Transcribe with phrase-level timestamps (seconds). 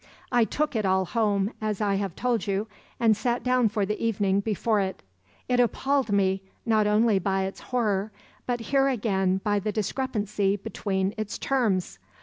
[0.31, 2.65] "I took it all home, as I have told you,
[2.99, 5.03] and sat down for the evening before it.
[5.47, 8.11] It appalled me, not only by its horror,
[8.47, 11.99] but here again by the discrepancy between its terms.